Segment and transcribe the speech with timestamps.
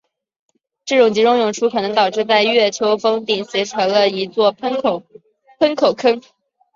[0.83, 6.19] 这种集中涌出可能导致在月丘峰顶形成了一座喷口坑。